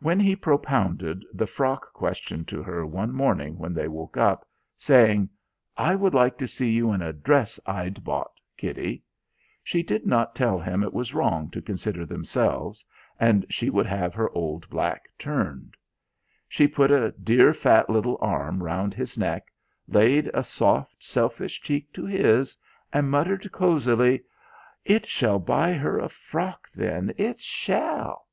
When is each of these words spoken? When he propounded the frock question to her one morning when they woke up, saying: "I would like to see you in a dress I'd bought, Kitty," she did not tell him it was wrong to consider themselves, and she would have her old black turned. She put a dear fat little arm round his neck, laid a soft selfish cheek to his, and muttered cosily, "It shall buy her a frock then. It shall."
When 0.00 0.18
he 0.18 0.34
propounded 0.34 1.22
the 1.34 1.46
frock 1.46 1.92
question 1.92 2.46
to 2.46 2.62
her 2.62 2.86
one 2.86 3.12
morning 3.12 3.58
when 3.58 3.74
they 3.74 3.88
woke 3.88 4.16
up, 4.16 4.48
saying: 4.78 5.28
"I 5.76 5.94
would 5.94 6.14
like 6.14 6.38
to 6.38 6.48
see 6.48 6.70
you 6.70 6.92
in 6.94 7.02
a 7.02 7.12
dress 7.12 7.60
I'd 7.66 8.02
bought, 8.02 8.40
Kitty," 8.56 9.04
she 9.62 9.82
did 9.82 10.06
not 10.06 10.34
tell 10.34 10.58
him 10.58 10.82
it 10.82 10.94
was 10.94 11.12
wrong 11.12 11.50
to 11.50 11.60
consider 11.60 12.06
themselves, 12.06 12.86
and 13.20 13.44
she 13.50 13.68
would 13.68 13.84
have 13.84 14.14
her 14.14 14.30
old 14.30 14.66
black 14.70 15.10
turned. 15.18 15.74
She 16.48 16.66
put 16.66 16.90
a 16.90 17.12
dear 17.12 17.52
fat 17.52 17.90
little 17.90 18.16
arm 18.22 18.62
round 18.62 18.94
his 18.94 19.18
neck, 19.18 19.52
laid 19.86 20.30
a 20.32 20.42
soft 20.42 20.96
selfish 21.04 21.60
cheek 21.60 21.92
to 21.92 22.06
his, 22.06 22.56
and 22.94 23.10
muttered 23.10 23.52
cosily, 23.52 24.22
"It 24.86 25.04
shall 25.04 25.38
buy 25.38 25.74
her 25.74 25.98
a 25.98 26.08
frock 26.08 26.66
then. 26.74 27.12
It 27.18 27.40
shall." 27.40 28.26